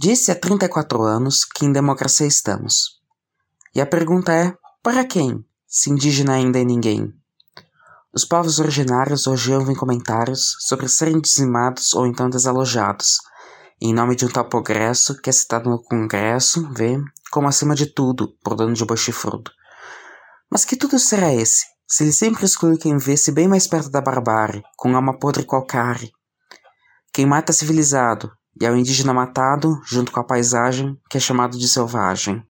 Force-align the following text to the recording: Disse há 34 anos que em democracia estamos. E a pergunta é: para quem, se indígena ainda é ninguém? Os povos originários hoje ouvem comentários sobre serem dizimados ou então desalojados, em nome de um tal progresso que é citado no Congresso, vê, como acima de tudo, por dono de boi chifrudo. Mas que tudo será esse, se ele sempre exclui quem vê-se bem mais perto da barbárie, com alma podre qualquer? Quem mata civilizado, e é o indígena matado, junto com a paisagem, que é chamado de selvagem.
Disse 0.00 0.30
há 0.30 0.34
34 0.36 1.02
anos 1.02 1.44
que 1.44 1.66
em 1.66 1.72
democracia 1.72 2.24
estamos. 2.24 3.00
E 3.74 3.80
a 3.80 3.86
pergunta 3.86 4.32
é: 4.32 4.54
para 4.80 5.04
quem, 5.04 5.44
se 5.66 5.90
indígena 5.90 6.34
ainda 6.34 6.60
é 6.60 6.64
ninguém? 6.64 7.12
Os 8.14 8.24
povos 8.24 8.60
originários 8.60 9.26
hoje 9.26 9.52
ouvem 9.52 9.74
comentários 9.74 10.54
sobre 10.60 10.88
serem 10.88 11.20
dizimados 11.20 11.94
ou 11.94 12.06
então 12.06 12.30
desalojados, 12.30 13.18
em 13.80 13.92
nome 13.92 14.14
de 14.14 14.24
um 14.24 14.28
tal 14.28 14.48
progresso 14.48 15.20
que 15.20 15.30
é 15.30 15.32
citado 15.32 15.68
no 15.68 15.82
Congresso, 15.82 16.72
vê, 16.72 16.96
como 17.32 17.48
acima 17.48 17.74
de 17.74 17.86
tudo, 17.86 18.28
por 18.44 18.54
dono 18.54 18.74
de 18.74 18.84
boi 18.84 18.96
chifrudo. 18.96 19.50
Mas 20.48 20.64
que 20.64 20.76
tudo 20.76 20.96
será 21.00 21.34
esse, 21.34 21.66
se 21.88 22.04
ele 22.04 22.12
sempre 22.12 22.44
exclui 22.44 22.78
quem 22.78 22.98
vê-se 22.98 23.32
bem 23.32 23.48
mais 23.48 23.66
perto 23.66 23.90
da 23.90 24.00
barbárie, 24.00 24.62
com 24.76 24.94
alma 24.94 25.18
podre 25.18 25.42
qualquer? 25.42 26.08
Quem 27.12 27.26
mata 27.26 27.52
civilizado, 27.52 28.30
e 28.60 28.66
é 28.66 28.70
o 28.70 28.76
indígena 28.76 29.12
matado, 29.12 29.80
junto 29.84 30.12
com 30.12 30.20
a 30.20 30.24
paisagem, 30.24 30.96
que 31.08 31.16
é 31.16 31.20
chamado 31.20 31.58
de 31.58 31.68
selvagem. 31.68 32.42